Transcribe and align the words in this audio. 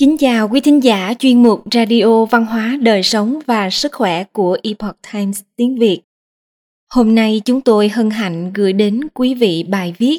Kính 0.00 0.16
chào 0.18 0.48
quý 0.48 0.60
thính 0.60 0.82
giả 0.82 1.14
chuyên 1.18 1.42
mục 1.42 1.64
Radio 1.72 2.24
Văn 2.24 2.46
hóa 2.46 2.78
Đời 2.82 3.02
sống 3.02 3.38
và 3.46 3.70
Sức 3.70 3.92
khỏe 3.92 4.24
của 4.24 4.58
Epoch 4.62 4.96
Times 5.12 5.40
tiếng 5.56 5.78
Việt. 5.78 6.00
Hôm 6.90 7.14
nay 7.14 7.42
chúng 7.44 7.60
tôi 7.60 7.88
hân 7.88 8.10
hạnh 8.10 8.52
gửi 8.52 8.72
đến 8.72 9.00
quý 9.14 9.34
vị 9.34 9.64
bài 9.68 9.94
viết 9.98 10.18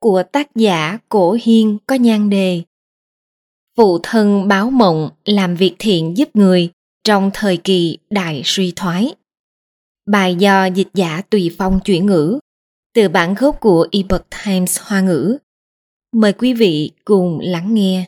của 0.00 0.22
tác 0.32 0.56
giả 0.56 0.98
Cổ 1.08 1.36
Hiên 1.42 1.78
có 1.86 1.94
nhan 1.94 2.30
đề 2.30 2.62
Phụ 3.76 3.98
thân 4.02 4.48
báo 4.48 4.70
mộng 4.70 5.10
làm 5.24 5.56
việc 5.56 5.74
thiện 5.78 6.16
giúp 6.16 6.28
người 6.34 6.70
trong 7.04 7.30
thời 7.34 7.56
kỳ 7.56 7.98
đại 8.10 8.42
suy 8.44 8.72
thoái. 8.76 9.14
Bài 10.06 10.34
do 10.34 10.66
dịch 10.66 10.88
giả 10.94 11.22
Tùy 11.30 11.50
Phong 11.58 11.80
chuyển 11.84 12.06
ngữ 12.06 12.38
từ 12.94 13.08
bản 13.08 13.34
gốc 13.34 13.60
của 13.60 13.86
Epoch 13.92 14.26
Times 14.44 14.80
Hoa 14.80 15.00
ngữ. 15.00 15.38
Mời 16.12 16.32
quý 16.32 16.54
vị 16.54 16.90
cùng 17.04 17.38
lắng 17.40 17.74
nghe. 17.74 18.04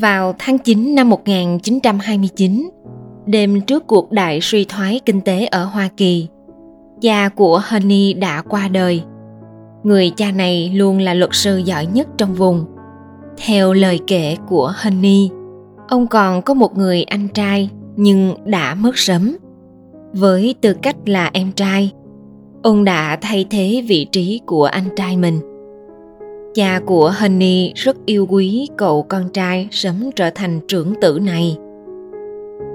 Vào 0.00 0.34
tháng 0.38 0.58
9 0.58 0.94
năm 0.94 1.10
1929, 1.10 2.70
đêm 3.26 3.60
trước 3.60 3.86
cuộc 3.86 4.12
đại 4.12 4.38
suy 4.42 4.64
thoái 4.64 5.00
kinh 5.06 5.20
tế 5.20 5.46
ở 5.46 5.64
Hoa 5.64 5.88
Kỳ, 5.96 6.28
cha 7.00 7.28
của 7.28 7.62
Honey 7.64 8.14
đã 8.14 8.42
qua 8.48 8.68
đời. 8.68 9.02
Người 9.82 10.10
cha 10.16 10.30
này 10.30 10.70
luôn 10.74 10.98
là 10.98 11.14
luật 11.14 11.30
sư 11.32 11.56
giỏi 11.56 11.86
nhất 11.86 12.08
trong 12.18 12.34
vùng. 12.34 12.64
Theo 13.46 13.72
lời 13.72 14.00
kể 14.06 14.36
của 14.48 14.72
Honey, 14.76 15.30
ông 15.88 16.06
còn 16.06 16.42
có 16.42 16.54
một 16.54 16.76
người 16.76 17.02
anh 17.02 17.28
trai 17.28 17.70
nhưng 17.96 18.34
đã 18.44 18.74
mất 18.74 18.98
sớm. 18.98 19.36
Với 20.12 20.54
tư 20.60 20.74
cách 20.74 20.96
là 21.06 21.30
em 21.32 21.52
trai, 21.52 21.92
ông 22.62 22.84
đã 22.84 23.18
thay 23.20 23.46
thế 23.50 23.84
vị 23.88 24.06
trí 24.12 24.40
của 24.46 24.64
anh 24.64 24.88
trai 24.96 25.16
mình 25.16 25.55
Cha 26.56 26.80
của 26.86 27.10
Honey 27.18 27.72
rất 27.74 27.96
yêu 28.06 28.26
quý 28.30 28.68
cậu 28.76 29.02
con 29.02 29.28
trai 29.32 29.68
sớm 29.70 30.10
trở 30.16 30.30
thành 30.34 30.60
trưởng 30.68 30.94
tử 31.00 31.18
này. 31.22 31.56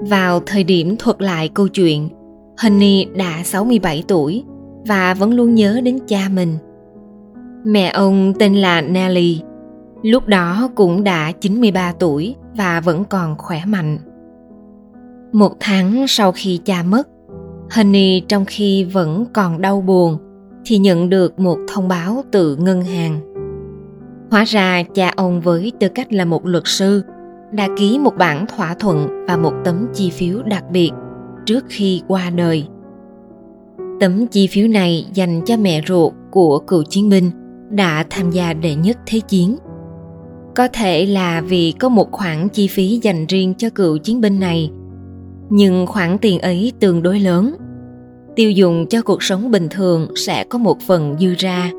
Vào 0.00 0.40
thời 0.46 0.64
điểm 0.64 0.96
thuật 0.98 1.22
lại 1.22 1.48
câu 1.48 1.68
chuyện, 1.68 2.08
Honey 2.62 3.04
đã 3.04 3.42
67 3.44 4.04
tuổi 4.08 4.44
và 4.86 5.14
vẫn 5.14 5.34
luôn 5.34 5.54
nhớ 5.54 5.80
đến 5.84 5.98
cha 6.06 6.28
mình. 6.34 6.56
Mẹ 7.64 7.90
ông 7.94 8.32
tên 8.38 8.54
là 8.54 8.80
Nelly, 8.80 9.40
lúc 10.02 10.26
đó 10.26 10.70
cũng 10.74 11.04
đã 11.04 11.32
93 11.40 11.92
tuổi 11.92 12.34
và 12.56 12.80
vẫn 12.80 13.04
còn 13.04 13.38
khỏe 13.38 13.60
mạnh. 13.66 13.98
Một 15.32 15.52
tháng 15.60 16.04
sau 16.08 16.32
khi 16.32 16.60
cha 16.64 16.82
mất, 16.82 17.08
Honey 17.70 18.22
trong 18.28 18.44
khi 18.44 18.84
vẫn 18.84 19.24
còn 19.32 19.60
đau 19.60 19.80
buồn 19.80 20.18
thì 20.64 20.78
nhận 20.78 21.10
được 21.10 21.38
một 21.38 21.58
thông 21.68 21.88
báo 21.88 22.24
từ 22.32 22.56
ngân 22.56 22.82
hàng 22.82 23.31
Hóa 24.32 24.44
ra 24.44 24.82
cha 24.94 25.12
ông 25.16 25.40
với 25.40 25.72
tư 25.80 25.88
cách 25.88 26.12
là 26.12 26.24
một 26.24 26.46
luật 26.46 26.62
sư 26.66 27.02
đã 27.52 27.68
ký 27.76 27.98
một 27.98 28.16
bản 28.18 28.46
thỏa 28.46 28.74
thuận 28.74 29.26
và 29.26 29.36
một 29.36 29.52
tấm 29.64 29.86
chi 29.94 30.10
phiếu 30.10 30.42
đặc 30.42 30.64
biệt 30.70 30.90
trước 31.46 31.64
khi 31.68 32.02
qua 32.08 32.30
đời. 32.30 32.66
Tấm 34.00 34.26
chi 34.26 34.46
phiếu 34.46 34.68
này 34.68 35.06
dành 35.14 35.42
cho 35.46 35.56
mẹ 35.56 35.80
ruột 35.88 36.12
của 36.30 36.58
cựu 36.58 36.82
chiến 36.82 37.08
binh 37.08 37.30
đã 37.70 38.04
tham 38.10 38.30
gia 38.30 38.52
đệ 38.52 38.74
nhất 38.74 38.98
thế 39.06 39.20
chiến. 39.20 39.56
Có 40.54 40.68
thể 40.68 41.06
là 41.06 41.40
vì 41.40 41.72
có 41.72 41.88
một 41.88 42.12
khoản 42.12 42.48
chi 42.48 42.68
phí 42.68 43.00
dành 43.02 43.26
riêng 43.26 43.54
cho 43.58 43.70
cựu 43.70 43.98
chiến 43.98 44.20
binh 44.20 44.40
này, 44.40 44.70
nhưng 45.50 45.86
khoản 45.86 46.18
tiền 46.18 46.38
ấy 46.38 46.72
tương 46.80 47.02
đối 47.02 47.20
lớn. 47.20 47.56
Tiêu 48.36 48.50
dùng 48.50 48.86
cho 48.86 49.02
cuộc 49.02 49.22
sống 49.22 49.50
bình 49.50 49.68
thường 49.70 50.08
sẽ 50.16 50.44
có 50.44 50.58
một 50.58 50.80
phần 50.80 51.16
dư 51.20 51.34
ra 51.38 51.70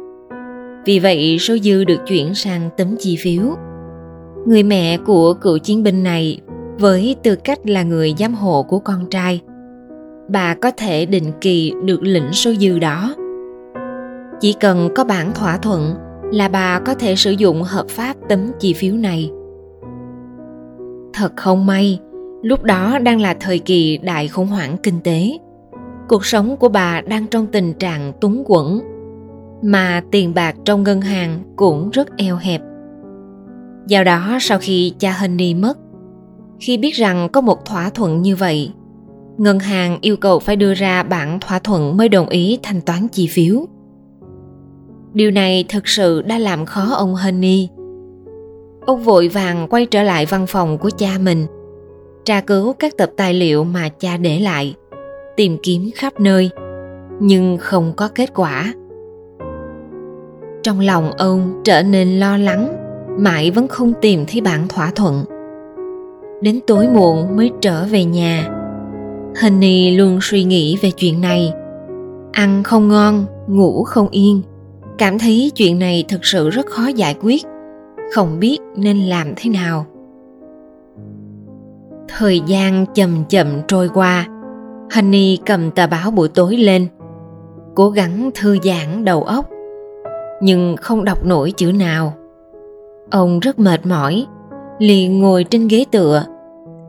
vì 0.86 1.00
vậy 1.00 1.38
số 1.40 1.58
dư 1.58 1.84
được 1.84 2.00
chuyển 2.08 2.36
sang 2.36 2.70
tấm 2.78 2.96
chi 3.00 3.18
phiếu. 3.20 3.44
Người 4.46 4.64
mẹ 4.64 4.98
của 4.98 5.34
cựu 5.34 5.58
chiến 5.58 5.84
binh 5.84 6.04
này 6.04 6.40
với 6.80 7.16
tư 7.24 7.36
cách 7.36 7.60
là 7.64 7.84
người 7.84 8.14
giám 8.18 8.34
hộ 8.34 8.64
của 8.64 8.80
con 8.80 9.06
trai, 9.10 9.42
bà 10.30 10.54
có 10.54 10.72
thể 10.78 11.06
định 11.06 11.32
kỳ 11.42 11.74
được 11.84 12.04
lĩnh 12.04 12.32
số 12.32 12.54
dư 12.54 12.80
đó. 12.80 13.16
Chỉ 14.40 14.54
cần 14.60 14.90
có 14.96 15.04
bản 15.04 15.32
thỏa 15.34 15.58
thuận 15.58 15.94
là 16.32 16.48
bà 16.48 16.80
có 16.80 16.94
thể 16.94 17.16
sử 17.16 17.32
dụng 17.32 17.64
hợp 17.64 17.88
pháp 17.90 18.16
tấm 18.30 18.52
chi 18.60 18.74
phiếu 18.74 18.96
này. 18.96 19.32
Thật 21.14 21.32
không 21.36 21.66
may, 21.66 22.00
lúc 22.42 22.64
đó 22.64 23.00
đang 23.00 23.22
là 23.22 23.34
thời 23.40 23.60
kỳ 23.60 23.98
đại 23.98 24.28
khủng 24.28 24.48
hoảng 24.48 24.78
kinh 24.84 25.00
tế. 25.04 25.32
Cuộc 26.10 26.26
sống 26.26 26.58
của 26.58 26.70
bà 26.70 27.02
đang 27.02 27.28
trong 27.28 27.48
tình 27.48 27.74
trạng 27.74 28.14
túng 28.22 28.44
quẫn 28.46 28.80
mà 29.64 30.02
tiền 30.12 30.34
bạc 30.34 30.56
trong 30.66 30.84
ngân 30.84 31.02
hàng 31.02 31.40
cũng 31.56 31.90
rất 31.90 32.08
eo 32.18 32.36
hẹp. 32.36 32.62
Do 33.88 34.04
đó 34.04 34.38
sau 34.42 34.58
khi 34.62 34.94
cha 35.00 35.12
Honey 35.12 35.54
mất, 35.54 35.78
khi 36.60 36.78
biết 36.78 36.96
rằng 36.96 37.30
có 37.34 37.42
một 37.42 37.66
thỏa 37.66 37.90
thuận 37.90 38.22
như 38.22 38.36
vậy, 38.36 38.72
ngân 39.38 39.60
hàng 39.60 39.98
yêu 40.02 40.18
cầu 40.18 40.40
phải 40.40 40.56
đưa 40.56 40.74
ra 40.74 41.04
bản 41.04 41.40
thỏa 41.40 41.60
thuận 41.60 41.98
mới 41.98 42.10
đồng 42.10 42.30
ý 42.30 42.60
thanh 42.64 42.82
toán 42.82 43.08
chi 43.08 43.28
phiếu. 43.28 43.66
Điều 45.14 45.32
này 45.32 45.66
thực 45.70 45.88
sự 45.88 46.22
đã 46.22 46.38
làm 46.38 46.66
khó 46.66 46.94
ông 46.96 47.16
Honey. 47.16 47.70
Ông 48.86 49.04
vội 49.04 49.28
vàng 49.28 49.68
quay 49.70 49.86
trở 49.86 50.04
lại 50.04 50.26
văn 50.26 50.48
phòng 50.48 50.78
của 50.78 50.90
cha 50.90 51.18
mình, 51.22 51.46
tra 52.26 52.42
cứu 52.42 52.74
các 52.74 52.98
tập 52.98 53.12
tài 53.18 53.34
liệu 53.34 53.64
mà 53.64 53.90
cha 53.90 54.18
để 54.18 54.40
lại, 54.40 54.76
tìm 55.36 55.58
kiếm 55.64 55.90
khắp 55.96 56.20
nơi, 56.20 56.50
nhưng 57.20 57.58
không 57.58 57.94
có 57.96 58.10
kết 58.16 58.34
quả 58.34 58.74
trong 60.64 60.80
lòng 60.80 61.12
ông 61.18 61.62
trở 61.64 61.84
nên 61.84 62.20
lo 62.20 62.38
lắng, 62.38 62.74
mãi 63.20 63.52
vẫn 63.52 63.68
không 63.68 63.94
tìm 64.02 64.26
thấy 64.28 64.42
bản 64.42 64.68
thỏa 64.68 64.92
thuận. 64.96 65.26
Đến 66.42 66.60
tối 66.68 66.88
muộn 66.88 67.38
mới 67.38 67.52
trở 67.62 67.86
về 67.92 68.06
nhà. 68.06 68.50
Honey 69.42 69.98
luôn 69.98 70.20
suy 70.22 70.44
nghĩ 70.44 70.78
về 70.82 70.92
chuyện 70.92 71.22
này. 71.22 71.54
Ăn 72.32 72.64
không 72.64 72.88
ngon, 72.88 73.26
ngủ 73.48 73.84
không 73.84 74.08
yên. 74.10 74.42
Cảm 74.98 75.20
thấy 75.20 75.52
chuyện 75.56 75.80
này 75.80 76.06
thực 76.08 76.26
sự 76.26 76.50
rất 76.50 76.66
khó 76.66 76.88
giải 76.88 77.16
quyết, 77.22 77.44
không 78.14 78.40
biết 78.40 78.58
nên 78.76 78.98
làm 78.98 79.34
thế 79.36 79.50
nào. 79.50 79.86
Thời 82.08 82.42
gian 82.46 82.86
chậm 82.94 83.24
chậm 83.30 83.48
trôi 83.68 83.90
qua, 83.94 84.28
honey 84.92 85.38
cầm 85.46 85.72
tờ 85.72 85.88
báo 85.88 86.12
buổi 86.12 86.28
tối 86.28 86.56
lên, 86.56 86.88
cố 87.76 87.90
gắng 87.90 88.32
thư 88.36 88.58
giãn 88.64 89.06
đầu 89.06 89.24
óc 89.24 89.50
nhưng 90.44 90.76
không 90.78 91.06
đọc 91.06 91.26
nổi 91.26 91.52
chữ 91.58 91.72
nào. 91.72 92.14
Ông 93.12 93.40
rất 93.40 93.60
mệt 93.60 93.86
mỏi, 93.86 94.26
liền 94.80 95.20
ngồi 95.20 95.44
trên 95.44 95.68
ghế 95.68 95.86
tựa, 95.92 96.26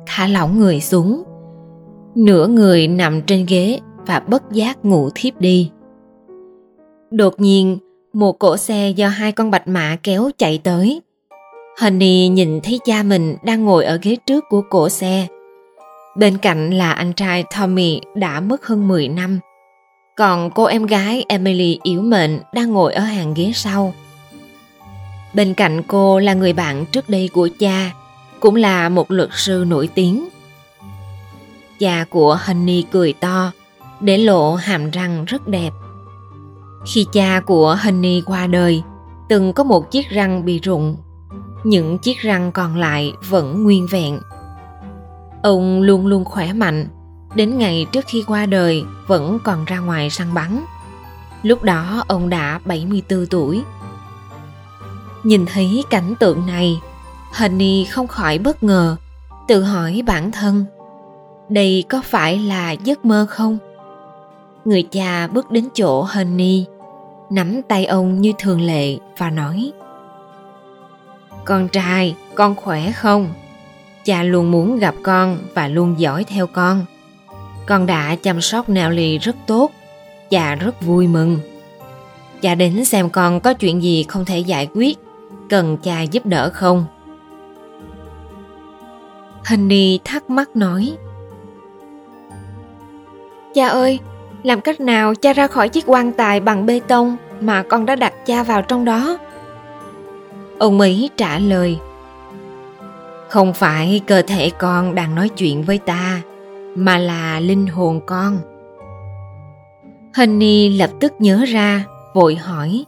thả 0.07 0.27
lỏng 0.27 0.59
người 0.59 0.81
xuống. 0.81 1.23
Nửa 2.15 2.47
người 2.47 2.89
nằm 2.89 3.23
trên 3.23 3.47
ghế 3.49 3.81
và 4.07 4.21
bất 4.21 4.43
giác 4.51 4.85
ngủ 4.85 5.09
thiếp 5.15 5.41
đi. 5.41 5.71
Đột 7.11 7.41
nhiên, 7.41 7.79
một 8.13 8.39
cỗ 8.39 8.57
xe 8.57 8.91
do 8.91 9.09
hai 9.09 9.33
con 9.33 9.51
bạch 9.51 9.69
mã 9.69 9.97
kéo 10.03 10.31
chạy 10.39 10.61
tới. 10.65 11.03
Honey 11.81 12.29
nhìn 12.29 12.61
thấy 12.61 12.81
cha 12.85 13.03
mình 13.03 13.37
đang 13.45 13.65
ngồi 13.65 13.85
ở 13.85 13.99
ghế 14.03 14.17
trước 14.27 14.45
của 14.51 14.63
cỗ 14.71 14.89
xe. 14.89 15.27
Bên 16.17 16.39
cạnh 16.39 16.71
là 16.71 16.93
anh 16.93 17.13
trai 17.13 17.45
tommy 17.57 18.01
đã 18.15 18.41
mất 18.41 18.67
hơn 18.67 18.89
10 18.89 19.09
năm 19.09 19.41
còn 20.17 20.51
cô 20.51 20.65
em 20.65 20.87
gái 20.87 21.25
Emily 21.29 21.79
yếu 21.83 22.03
mệnh 22.03 22.41
đang 22.53 22.73
ngồi 22.73 22.93
ở 22.95 23.03
hàng 23.03 23.35
ghế 23.35 23.53
sau. 23.55 23.95
Bên 25.35 25.55
cạnh 25.55 25.83
cô 25.83 26.19
là 26.19 26.35
người 26.35 26.53
bạn 26.53 26.87
trước 26.87 27.09
đây 27.09 27.31
của 27.33 27.49
cha, 27.59 27.93
cũng 28.41 28.57
là 28.57 28.89
một 28.89 29.11
luật 29.11 29.29
sư 29.33 29.65
nổi 29.69 29.89
tiếng. 29.95 30.29
Cha 31.79 32.05
của 32.11 32.39
Honey 32.41 32.85
cười 32.93 33.13
to, 33.13 33.53
để 34.01 34.19
lộ 34.19 34.55
hàm 34.55 34.91
răng 34.91 35.25
rất 35.25 35.49
đẹp. 35.49 35.71
Khi 36.87 37.07
cha 37.13 37.41
của 37.47 37.77
Honey 37.81 38.23
qua 38.27 38.47
đời, 38.47 38.83
từng 39.29 39.53
có 39.53 39.65
một 39.65 39.91
chiếc 39.91 40.09
răng 40.11 40.45
bị 40.45 40.61
rụng. 40.61 40.97
Những 41.65 41.99
chiếc 41.99 42.19
răng 42.19 42.53
còn 42.53 42.77
lại 42.77 43.13
vẫn 43.29 43.65
nguyên 43.65 43.87
vẹn. 43.87 44.21
Ông 45.43 45.83
luôn 45.83 46.07
luôn 46.07 46.25
khỏe 46.25 46.53
mạnh, 46.53 46.89
Đến 47.35 47.59
ngày 47.59 47.87
trước 47.93 48.05
khi 48.09 48.25
qua 48.27 48.47
đời 48.47 48.85
vẫn 49.07 49.39
còn 49.45 49.65
ra 49.65 49.79
ngoài 49.79 50.11
săn 50.11 50.35
bắn. 50.35 50.65
Lúc 51.43 51.63
đó 51.63 52.05
ông 52.09 52.29
đã 52.29 52.61
74 52.65 53.27
tuổi. 53.27 53.63
Nhìn 55.23 55.47
thấy 55.47 55.85
cảnh 55.91 56.15
tượng 56.21 56.47
này, 56.47 56.81
Honey 57.33 57.85
không 57.85 58.07
khỏi 58.07 58.39
bất 58.39 58.63
ngờ, 58.63 58.97
tự 59.49 59.63
hỏi 59.63 60.03
bản 60.07 60.33
thân, 60.33 60.65
đây 61.49 61.85
có 61.89 62.01
phải 62.05 62.39
là 62.39 62.73
giấc 62.73 63.05
mơ 63.05 63.27
không? 63.31 63.59
Người 64.65 64.83
cha 64.83 65.27
bước 65.27 65.51
đến 65.51 65.69
chỗ 65.75 66.03
Honey, 66.03 66.67
nắm 67.31 67.63
tay 67.69 67.87
ông 67.87 68.21
như 68.21 68.33
thường 68.39 68.61
lệ 68.61 68.97
và 69.19 69.31
nói 69.31 69.73
Con 71.45 71.69
trai, 71.69 72.17
con 72.35 72.55
khỏe 72.55 72.93
không? 72.93 73.29
Cha 74.05 74.23
luôn 74.23 74.51
muốn 74.51 74.79
gặp 74.79 74.95
con 75.03 75.39
và 75.55 75.69
luôn 75.69 75.95
dõi 75.99 76.25
theo 76.25 76.47
con. 76.47 76.85
Con 77.67 77.87
đã 77.87 78.17
chăm 78.23 78.41
sóc 78.41 78.69
Nelly 78.69 79.19
rất 79.19 79.37
tốt, 79.47 79.71
cha 80.31 80.55
rất 80.55 80.83
vui 80.83 81.07
mừng. 81.07 81.39
Cha 82.43 82.55
đến 82.55 82.85
xem 82.85 83.11
con 83.11 83.41
có 83.41 83.53
chuyện 83.53 83.83
gì 83.83 84.05
không 84.09 84.25
thể 84.25 84.39
giải 84.39 84.69
quyết, 84.75 84.99
cần 85.49 85.77
cha 85.77 86.03
giúp 86.03 86.27
đỡ 86.27 86.51
không? 86.55 86.87
Honey 89.45 89.99
thắc 90.05 90.31
mắc 90.31 90.57
nói 90.57 90.97
Cha 93.55 93.69
ơi, 93.69 93.99
làm 94.43 94.61
cách 94.61 94.81
nào 94.81 95.15
cha 95.15 95.33
ra 95.33 95.47
khỏi 95.47 95.69
chiếc 95.69 95.85
quan 95.87 96.13
tài 96.13 96.41
bằng 96.41 96.67
bê 96.67 96.81
tông 96.89 97.17
mà 97.41 97.63
con 97.63 97.87
đã 97.87 97.97
đặt 97.97 98.27
cha 98.27 98.43
vào 98.43 98.63
trong 98.63 98.85
đó? 98.85 99.19
Ông 100.59 100.79
Mỹ 100.79 101.11
trả 101.17 101.39
lời 101.39 101.79
Không 103.29 103.55
phải 103.55 104.01
cơ 104.07 104.23
thể 104.23 104.51
con 104.59 104.95
đang 104.95 105.15
nói 105.15 105.29
chuyện 105.29 105.63
với 105.63 105.79
ta 105.79 106.21
mà 106.75 106.99
là 106.99 107.41
linh 107.41 107.67
hồn 107.67 108.01
con. 108.07 108.39
Honey 110.15 110.79
lập 110.79 110.91
tức 111.01 111.13
nhớ 111.19 111.45
ra, 111.49 111.85
Vội 112.15 112.35
hỏi. 112.35 112.85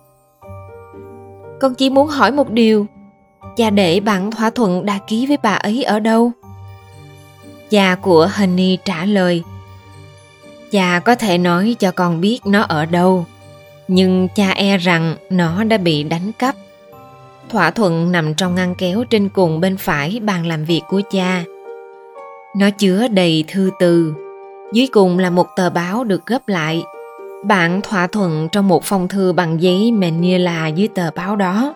Con 1.61 1.75
chỉ 1.75 1.91
muốn 1.91 2.09
hỏi 2.09 2.33
một 2.33 2.51
điều. 2.51 2.87
Cha 3.57 3.71
để 3.71 4.01
bản 4.01 4.31
thỏa 4.31 4.51
thuận 4.51 4.87
đã 4.87 4.99
ký 5.07 5.27
với 5.27 5.37
bà 5.43 5.55
ấy 5.55 5.83
ở 5.83 6.01
đâu? 6.01 6.33
Cha 7.71 7.95
của 8.03 8.29
Honey 8.33 8.79
trả 8.85 9.05
lời. 9.05 9.43
Cha 10.71 11.01
có 11.05 11.15
thể 11.15 11.39
nói 11.39 11.77
cho 11.79 11.91
con 11.91 12.21
biết 12.21 12.41
nó 12.47 12.63
ở 12.63 12.87
đâu, 12.87 13.25
Nhưng 13.89 14.29
cha 14.35 14.51
e 14.51 14.79
rằng 14.79 15.17
nó 15.31 15.65
đã 15.65 15.77
bị 15.77 16.03
đánh 16.03 16.33
cắp. 16.39 16.55
Thỏa 17.49 17.71
thuận 17.71 18.13
nằm 18.13 18.35
trong 18.35 18.55
ngăn 18.55 18.75
kéo 18.75 19.05
trên 19.05 19.29
cùng 19.29 19.61
bên 19.61 19.77
phải 19.77 20.21
bàn 20.21 20.47
làm 20.47 20.65
việc 20.65 20.83
của 20.89 21.01
cha. 21.13 21.45
Nó 22.57 22.71
chứa 22.71 23.09
đầy 23.09 23.45
thư 23.49 23.71
từ. 23.79 24.15
Dưới 24.73 24.87
cùng 24.93 25.19
là 25.19 25.31
một 25.31 25.47
tờ 25.57 25.71
báo 25.71 26.05
được 26.05 26.27
gấp 26.27 26.49
lại. 26.49 26.83
Bạn 27.45 27.81
thỏa 27.83 28.07
thuận 28.07 28.49
trong 28.53 28.69
một 28.69 28.85
phong 28.85 29.09
thư 29.09 29.33
bằng 29.33 29.63
giấy 29.63 29.93
Manila 29.93 30.69
dưới 30.69 30.89
tờ 30.89 31.11
báo 31.11 31.37
đó. 31.37 31.75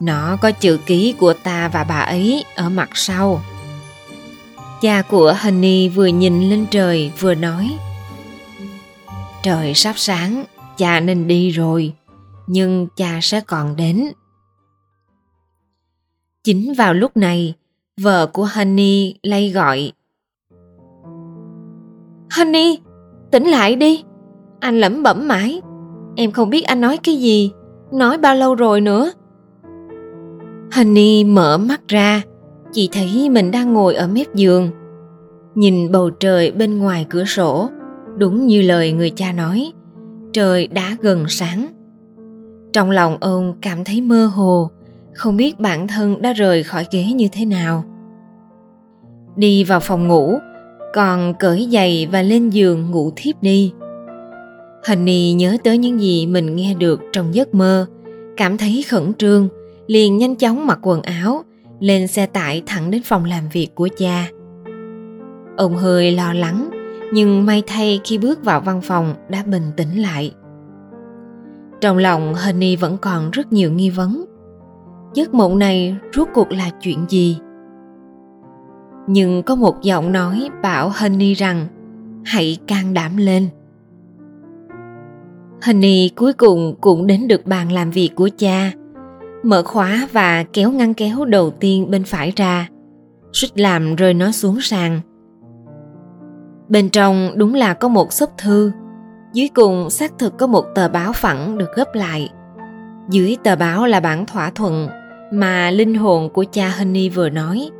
Nó 0.00 0.36
có 0.40 0.50
chữ 0.50 0.78
ký 0.86 1.14
của 1.18 1.32
ta 1.32 1.68
và 1.68 1.84
bà 1.84 2.00
ấy 2.00 2.44
ở 2.56 2.68
mặt 2.68 2.90
sau. 2.94 3.40
Cha 4.80 5.02
của 5.02 5.34
Honey 5.38 5.88
vừa 5.88 6.06
nhìn 6.06 6.50
lên 6.50 6.66
trời 6.70 7.12
vừa 7.20 7.34
nói 7.34 7.78
Trời 9.42 9.74
sắp 9.74 9.92
sáng, 9.96 10.44
cha 10.76 11.00
nên 11.00 11.28
đi 11.28 11.50
rồi, 11.50 11.92
nhưng 12.46 12.88
cha 12.96 13.18
sẽ 13.22 13.40
còn 13.40 13.76
đến. 13.76 14.08
Chính 16.44 16.74
vào 16.74 16.94
lúc 16.94 17.16
này, 17.16 17.54
vợ 18.00 18.26
của 18.26 18.48
Honey 18.54 19.14
lay 19.22 19.50
gọi. 19.50 19.92
Honey, 22.36 22.78
tỉnh 23.30 23.44
lại 23.44 23.76
đi. 23.76 24.04
Anh 24.60 24.80
lẩm 24.80 25.02
bẩm 25.02 25.28
mãi. 25.28 25.60
Em 26.16 26.30
không 26.30 26.50
biết 26.50 26.64
anh 26.64 26.80
nói 26.80 26.98
cái 27.02 27.16
gì, 27.16 27.50
nói 27.92 28.18
bao 28.18 28.34
lâu 28.34 28.54
rồi 28.54 28.80
nữa. 28.80 29.12
Honey 30.72 31.24
mở 31.24 31.58
mắt 31.58 31.80
ra, 31.88 32.22
chỉ 32.72 32.88
thấy 32.92 33.30
mình 33.30 33.50
đang 33.50 33.72
ngồi 33.72 33.94
ở 33.94 34.08
mép 34.08 34.34
giường. 34.34 34.70
Nhìn 35.54 35.92
bầu 35.92 36.10
trời 36.10 36.50
bên 36.50 36.78
ngoài 36.78 37.06
cửa 37.10 37.24
sổ, 37.24 37.68
đúng 38.18 38.46
như 38.46 38.62
lời 38.62 38.92
người 38.92 39.10
cha 39.10 39.32
nói, 39.32 39.72
trời 40.32 40.66
đã 40.66 40.96
gần 41.00 41.24
sáng. 41.28 41.66
Trong 42.72 42.90
lòng 42.90 43.16
ông 43.20 43.54
cảm 43.62 43.84
thấy 43.84 44.00
mơ 44.00 44.26
hồ, 44.26 44.70
không 45.16 45.36
biết 45.36 45.60
bản 45.60 45.88
thân 45.88 46.22
đã 46.22 46.32
rời 46.32 46.62
khỏi 46.62 46.86
ghế 46.90 47.04
như 47.04 47.28
thế 47.32 47.44
nào. 47.44 47.84
Đi 49.36 49.64
vào 49.64 49.80
phòng 49.80 50.08
ngủ, 50.08 50.38
còn 50.94 51.34
cởi 51.38 51.68
giày 51.72 52.08
và 52.12 52.22
lên 52.22 52.50
giường 52.50 52.90
ngủ 52.90 53.12
thiếp 53.16 53.42
đi. 53.42 53.72
Honey 54.88 55.32
nhớ 55.32 55.56
tới 55.64 55.78
những 55.78 56.00
gì 56.00 56.26
mình 56.26 56.56
nghe 56.56 56.74
được 56.74 57.00
trong 57.12 57.34
giấc 57.34 57.54
mơ, 57.54 57.86
cảm 58.36 58.58
thấy 58.58 58.84
khẩn 58.88 59.14
trương, 59.14 59.48
liền 59.86 60.18
nhanh 60.18 60.36
chóng 60.36 60.66
mặc 60.66 60.78
quần 60.82 61.02
áo, 61.02 61.44
lên 61.80 62.06
xe 62.06 62.26
tải 62.26 62.62
thẳng 62.66 62.90
đến 62.90 63.02
phòng 63.04 63.24
làm 63.24 63.44
việc 63.52 63.68
của 63.74 63.88
cha. 63.98 64.28
Ông 65.56 65.76
hơi 65.76 66.12
lo 66.12 66.32
lắng, 66.32 66.70
nhưng 67.12 67.46
may 67.46 67.62
thay 67.66 68.00
khi 68.04 68.18
bước 68.18 68.44
vào 68.44 68.60
văn 68.60 68.80
phòng 68.80 69.14
đã 69.28 69.42
bình 69.46 69.70
tĩnh 69.76 70.02
lại. 70.02 70.32
Trong 71.80 71.98
lòng 71.98 72.34
Honey 72.34 72.76
vẫn 72.76 72.98
còn 72.98 73.30
rất 73.30 73.52
nhiều 73.52 73.72
nghi 73.72 73.90
vấn 73.90 74.25
giấc 75.14 75.34
mộng 75.34 75.58
này 75.58 75.96
rốt 76.12 76.28
cuộc 76.34 76.52
là 76.52 76.70
chuyện 76.80 77.06
gì? 77.08 77.38
Nhưng 79.06 79.42
có 79.42 79.54
một 79.54 79.82
giọng 79.82 80.12
nói 80.12 80.48
bảo 80.62 80.88
honey 80.94 81.34
rằng, 81.34 81.66
hãy 82.24 82.58
can 82.66 82.94
đảm 82.94 83.16
lên. 83.16 83.48
Honey 85.62 86.10
cuối 86.16 86.32
cùng 86.32 86.74
cũng 86.80 87.06
đến 87.06 87.28
được 87.28 87.46
bàn 87.46 87.72
làm 87.72 87.90
việc 87.90 88.10
của 88.14 88.28
cha, 88.38 88.72
mở 89.42 89.62
khóa 89.62 90.08
và 90.12 90.44
kéo 90.52 90.72
ngăn 90.72 90.94
kéo 90.94 91.24
đầu 91.24 91.50
tiên 91.50 91.90
bên 91.90 92.04
phải 92.04 92.32
ra. 92.36 92.68
Suýt 93.32 93.48
làm 93.54 93.96
rơi 93.96 94.14
nó 94.14 94.32
xuống 94.32 94.60
sàn. 94.60 95.00
Bên 96.68 96.88
trong 96.90 97.30
đúng 97.36 97.54
là 97.54 97.74
có 97.74 97.88
một 97.88 98.12
xốp 98.12 98.30
thư, 98.38 98.72
dưới 99.32 99.48
cùng 99.54 99.90
xác 99.90 100.18
thực 100.18 100.38
có 100.38 100.46
một 100.46 100.64
tờ 100.74 100.88
báo 100.88 101.12
phẳng 101.12 101.58
được 101.58 101.68
gấp 101.76 101.94
lại 101.94 102.30
dưới 103.10 103.36
tờ 103.42 103.56
báo 103.56 103.86
là 103.86 104.00
bản 104.00 104.26
thỏa 104.26 104.50
thuận 104.50 104.88
mà 105.32 105.70
linh 105.70 105.94
hồn 105.94 106.28
của 106.28 106.44
cha 106.52 106.68
Honey 106.68 107.08
vừa 107.08 107.28
nói. 107.28 107.70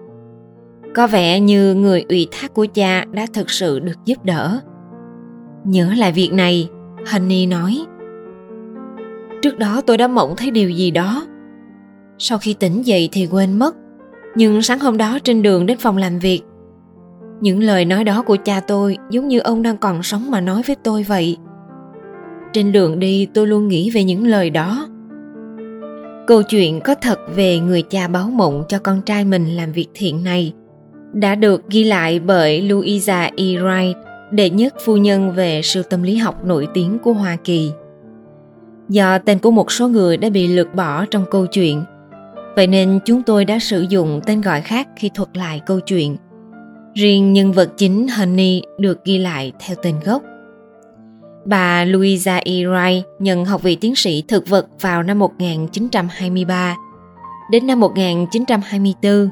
Có 0.95 1.07
vẻ 1.07 1.41
như 1.41 1.75
người 1.75 2.05
ủy 2.09 2.29
thác 2.31 2.55
của 2.55 2.67
cha 2.75 3.05
đã 3.05 3.27
thực 3.33 3.51
sự 3.51 3.79
được 3.79 4.05
giúp 4.05 4.25
đỡ. 4.25 4.61
Nhớ 5.65 5.93
lại 5.97 6.13
việc 6.13 6.33
này, 6.33 6.69
Honey 7.13 7.47
nói. 7.47 7.87
Trước 9.43 9.59
đó 9.59 9.81
tôi 9.87 9.97
đã 9.99 10.09
mộng 10.09 10.35
thấy 10.37 10.51
điều 10.51 10.71
gì 10.71 10.91
đó. 10.91 11.27
Sau 12.19 12.39
khi 12.39 12.55
tỉnh 12.55 12.83
dậy 12.87 13.09
thì 13.13 13.29
quên 13.31 13.59
mất. 13.59 13.77
Nhưng 14.35 14.63
sáng 14.63 14.81
hôm 14.81 14.97
đó 14.97 15.19
trên 15.25 15.43
đường 15.43 15.67
đến 15.67 15.79
phòng 15.79 15.97
làm 15.97 16.19
việc, 16.19 16.43
những 17.41 17.63
lời 17.63 17.85
nói 17.85 18.05
đó 18.05 18.23
của 18.23 18.37
cha 18.45 18.61
tôi 18.61 18.99
giống 19.11 19.29
như 19.29 19.39
ông 19.39 19.63
đang 19.63 19.77
còn 19.77 20.03
sống 20.03 20.31
mà 20.31 20.41
nói 20.41 20.63
với 20.67 20.77
tôi 20.77 21.03
vậy. 21.03 21.37
Trên 22.53 22.73
đường 22.73 22.99
đi 22.99 23.27
tôi 23.35 23.47
luôn 23.47 23.69
nghĩ 23.69 23.91
về 23.91 24.05
những 24.05 24.27
lời 24.27 24.51
đó 24.51 24.89
Câu 26.27 26.43
chuyện 26.43 26.81
có 26.81 26.95
thật 26.95 27.19
về 27.35 27.59
người 27.59 27.83
cha 27.83 28.09
báo 28.09 28.31
mộng 28.31 28.65
cho 28.69 28.79
con 28.79 29.03
trai 29.03 29.25
mình 29.25 29.57
làm 29.57 29.73
việc 29.73 29.87
thiện 29.95 30.25
này 30.25 30.53
đã 31.13 31.35
được 31.35 31.69
ghi 31.71 31.85
lại 31.85 32.21
bởi 32.21 32.63
Louisa 32.63 33.23
E. 33.23 33.45
Wright, 33.45 33.95
đệ 34.31 34.51
nhất 34.51 34.75
phu 34.85 34.97
nhân 34.97 35.33
về 35.33 35.61
siêu 35.65 35.83
tâm 35.83 36.03
lý 36.03 36.17
học 36.17 36.45
nổi 36.45 36.69
tiếng 36.75 36.99
của 36.99 37.13
Hoa 37.13 37.37
Kỳ. 37.45 37.71
Do 38.89 39.19
tên 39.19 39.39
của 39.39 39.51
một 39.51 39.73
số 39.73 39.89
người 39.89 40.17
đã 40.17 40.31
bị 40.31 40.47
lược 40.47 40.75
bỏ 40.75 41.05
trong 41.11 41.25
câu 41.31 41.47
chuyện, 41.47 41.85
vậy 42.57 42.67
nên 42.67 42.99
chúng 43.05 43.23
tôi 43.23 43.45
đã 43.45 43.59
sử 43.59 43.87
dụng 43.89 44.21
tên 44.27 44.41
gọi 44.41 44.61
khác 44.61 44.89
khi 44.97 45.11
thuật 45.15 45.37
lại 45.37 45.61
câu 45.67 45.81
chuyện. 45.81 46.17
Riêng 46.95 47.33
nhân 47.33 47.53
vật 47.53 47.73
chính 47.77 48.09
Honey 48.09 48.63
được 48.79 49.05
ghi 49.05 49.19
lại 49.19 49.53
theo 49.59 49.77
tên 49.83 49.95
gốc. 50.05 50.23
Bà 51.47 51.85
Louisa 51.85 52.37
E. 52.37 52.53
Wright 52.53 53.03
nhận 53.19 53.45
học 53.45 53.63
vị 53.63 53.77
tiến 53.77 53.97
sĩ 53.97 54.23
thực 54.29 54.49
vật 54.49 54.67
vào 54.81 55.03
năm 55.03 55.19
1923. 55.19 56.77
Đến 57.51 57.67
năm 57.67 57.81
1924, 57.81 59.29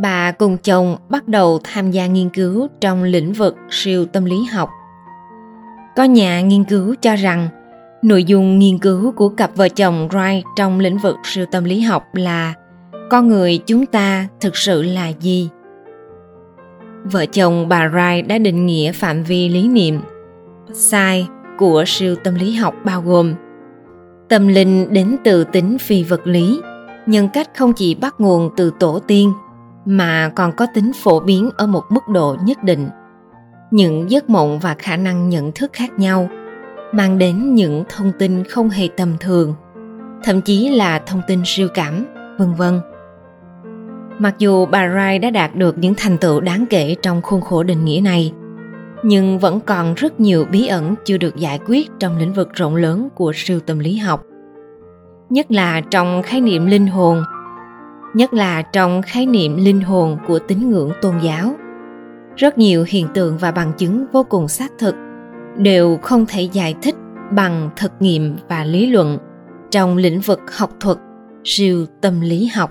bà 0.00 0.32
cùng 0.32 0.56
chồng 0.56 0.96
bắt 1.08 1.28
đầu 1.28 1.60
tham 1.64 1.90
gia 1.90 2.06
nghiên 2.06 2.28
cứu 2.28 2.68
trong 2.80 3.02
lĩnh 3.02 3.32
vực 3.32 3.56
siêu 3.70 4.06
tâm 4.06 4.24
lý 4.24 4.44
học. 4.44 4.70
Có 5.96 6.04
nhà 6.04 6.40
nghiên 6.40 6.64
cứu 6.64 6.94
cho 7.00 7.16
rằng 7.16 7.48
nội 8.02 8.24
dung 8.24 8.58
nghiên 8.58 8.78
cứu 8.78 9.12
của 9.12 9.28
cặp 9.28 9.56
vợ 9.56 9.68
chồng 9.68 10.08
Wright 10.08 10.42
trong 10.56 10.80
lĩnh 10.80 10.98
vực 10.98 11.16
siêu 11.24 11.46
tâm 11.52 11.64
lý 11.64 11.80
học 11.80 12.04
là 12.12 12.54
con 13.10 13.28
người 13.28 13.58
chúng 13.66 13.86
ta 13.86 14.26
thực 14.40 14.56
sự 14.56 14.82
là 14.82 15.08
gì? 15.08 15.48
Vợ 17.04 17.26
chồng 17.26 17.68
bà 17.68 17.88
Wright 17.88 18.26
đã 18.26 18.38
định 18.38 18.66
nghĩa 18.66 18.92
phạm 18.92 19.22
vi 19.22 19.48
lý 19.48 19.68
niệm 19.68 20.00
sai 20.74 21.28
của 21.58 21.84
siêu 21.86 22.14
tâm 22.14 22.34
lý 22.34 22.54
học 22.54 22.74
bao 22.84 23.02
gồm 23.02 23.34
tâm 24.28 24.48
linh 24.48 24.92
đến 24.92 25.16
từ 25.24 25.44
tính 25.44 25.78
phi 25.78 26.02
vật 26.02 26.26
lý, 26.26 26.60
nhân 27.06 27.28
cách 27.32 27.50
không 27.56 27.72
chỉ 27.72 27.94
bắt 27.94 28.14
nguồn 28.18 28.50
từ 28.56 28.72
tổ 28.80 28.98
tiên, 29.06 29.32
mà 29.84 30.32
còn 30.36 30.52
có 30.52 30.66
tính 30.74 30.92
phổ 31.02 31.20
biến 31.20 31.50
ở 31.56 31.66
một 31.66 31.82
mức 31.90 32.08
độ 32.08 32.36
nhất 32.44 32.62
định. 32.64 32.88
Những 33.70 34.10
giấc 34.10 34.30
mộng 34.30 34.58
và 34.58 34.74
khả 34.78 34.96
năng 34.96 35.28
nhận 35.28 35.52
thức 35.52 35.70
khác 35.72 35.98
nhau, 35.98 36.28
mang 36.92 37.18
đến 37.18 37.54
những 37.54 37.84
thông 37.88 38.12
tin 38.18 38.44
không 38.44 38.68
hề 38.68 38.88
tầm 38.96 39.16
thường, 39.20 39.54
thậm 40.24 40.40
chí 40.40 40.68
là 40.68 40.98
thông 40.98 41.22
tin 41.26 41.42
siêu 41.44 41.68
cảm, 41.74 42.04
vân 42.38 42.54
vân. 42.54 42.80
Mặc 44.18 44.34
dù 44.38 44.66
bà 44.66 44.88
Rai 44.94 45.18
đã 45.18 45.30
đạt 45.30 45.56
được 45.56 45.78
những 45.78 45.94
thành 45.96 46.18
tựu 46.18 46.40
đáng 46.40 46.64
kể 46.70 46.96
trong 47.02 47.22
khuôn 47.22 47.40
khổ 47.40 47.62
định 47.62 47.84
nghĩa 47.84 48.00
này 48.04 48.32
nhưng 49.04 49.38
vẫn 49.38 49.60
còn 49.60 49.94
rất 49.94 50.20
nhiều 50.20 50.44
bí 50.44 50.66
ẩn 50.66 50.94
chưa 51.04 51.18
được 51.18 51.36
giải 51.36 51.60
quyết 51.66 51.90
trong 51.98 52.18
lĩnh 52.18 52.32
vực 52.32 52.48
rộng 52.54 52.76
lớn 52.76 53.08
của 53.14 53.32
siêu 53.34 53.60
tâm 53.60 53.78
lý 53.78 53.96
học. 53.96 54.22
Nhất 55.30 55.50
là 55.50 55.80
trong 55.80 56.22
khái 56.22 56.40
niệm 56.40 56.66
linh 56.66 56.86
hồn, 56.86 57.22
nhất 58.14 58.34
là 58.34 58.62
trong 58.62 59.02
khái 59.02 59.26
niệm 59.26 59.56
linh 59.56 59.80
hồn 59.80 60.18
của 60.26 60.38
tín 60.38 60.70
ngưỡng 60.70 60.90
tôn 61.02 61.14
giáo. 61.22 61.54
Rất 62.36 62.58
nhiều 62.58 62.84
hiện 62.88 63.06
tượng 63.14 63.38
và 63.38 63.50
bằng 63.50 63.72
chứng 63.78 64.06
vô 64.12 64.24
cùng 64.24 64.48
xác 64.48 64.72
thực 64.78 64.94
đều 65.56 65.98
không 66.02 66.26
thể 66.28 66.42
giải 66.42 66.74
thích 66.82 66.94
bằng 67.32 67.70
thực 67.76 67.92
nghiệm 68.00 68.36
và 68.48 68.64
lý 68.64 68.86
luận 68.86 69.18
trong 69.70 69.96
lĩnh 69.96 70.20
vực 70.20 70.40
học 70.58 70.70
thuật 70.80 70.98
siêu 71.44 71.86
tâm 72.00 72.20
lý 72.20 72.46
học. 72.46 72.70